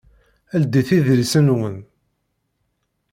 Ldit 0.61 0.89
idlisen-nwen! 0.97 1.77